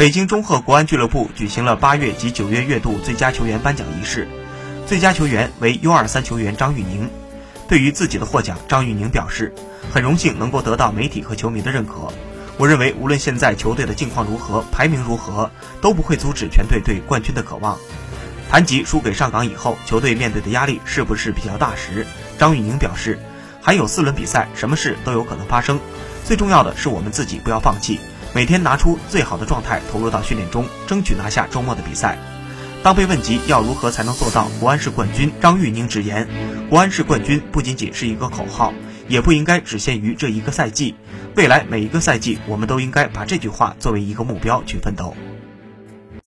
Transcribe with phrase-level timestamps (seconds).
[0.00, 4.26] 北京中赫国安俱乐部举行了八月及九月月度最佳球员颁奖仪式，
[4.86, 7.06] 最佳球员为 U23 球员张玉宁。
[7.68, 9.54] 对于自己的获奖，张玉宁表示，
[9.92, 12.10] 很荣幸能够得到媒体和球迷的认可。
[12.56, 15.50] 我认为，无论现在球队的境况如何，排名如何，
[15.82, 17.76] 都不会阻止全队对冠军的渴望。
[18.50, 22.06] 谈及输给上港以后，球队面对的压力是不是比较大时，
[22.38, 23.18] 张玉宁表示，
[23.60, 25.78] 还有四轮比赛，什么事都有可能发生。
[26.24, 28.00] 最重要的是我们自己不要放弃，
[28.32, 32.16] 每天拿出最好的状态投入到训练中，争取拿下周末的比赛。
[32.82, 36.28] 当被问及要如何才能做到国安是冠军，张玉宁直言
[36.70, 38.72] ：“国安是冠军不仅仅是一个口号，
[39.08, 40.94] 也不应该只限于这一个赛季。
[41.34, 45.16] 未来每一个赛季，我们都应该把这句话作为一个目标去奋斗。”